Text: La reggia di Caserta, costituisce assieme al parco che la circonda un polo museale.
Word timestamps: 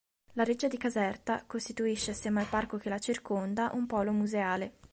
La 0.33 0.43
reggia 0.43 0.67
di 0.67 0.77
Caserta, 0.79 1.43
costituisce 1.45 2.09
assieme 2.09 2.39
al 2.41 2.47
parco 2.47 2.77
che 2.77 2.89
la 2.89 2.97
circonda 2.97 3.69
un 3.75 3.85
polo 3.85 4.11
museale. 4.11 4.73